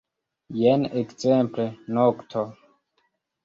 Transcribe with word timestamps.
Jen, 0.59 0.87
ekzemple, 1.03 1.67
nokto. 2.01 2.47